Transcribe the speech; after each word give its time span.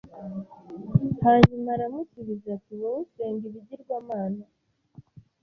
hanyuma 1.23 1.67
aramusubiza 1.75 2.47
ati 2.57 2.73
wowe 2.81 2.97
usenga 3.03 3.43
ibigirwamana 3.49 4.43